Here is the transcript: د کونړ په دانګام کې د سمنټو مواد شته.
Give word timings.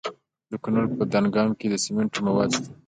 د 0.51 0.53
کونړ 0.63 0.83
په 0.97 1.03
دانګام 1.11 1.49
کې 1.59 1.67
د 1.69 1.75
سمنټو 1.83 2.19
مواد 2.27 2.49
شته. 2.55 2.69